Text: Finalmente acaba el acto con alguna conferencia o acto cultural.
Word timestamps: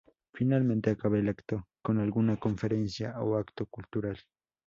Finalmente 0.33 0.89
acaba 0.89 1.19
el 1.19 1.29
acto 1.29 1.67
con 1.83 1.99
alguna 1.99 2.35
conferencia 2.37 3.21
o 3.21 3.37
acto 3.37 3.67
cultural. 3.67 4.17